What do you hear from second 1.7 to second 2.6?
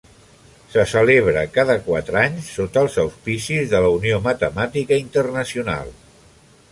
quatre anys